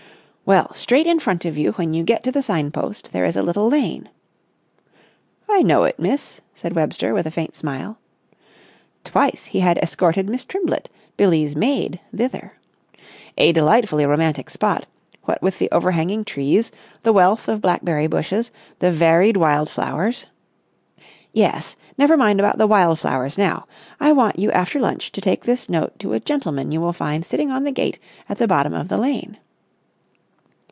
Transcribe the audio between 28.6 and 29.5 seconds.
of the lane...."